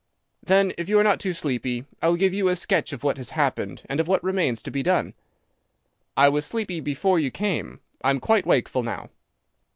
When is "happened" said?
3.37-3.83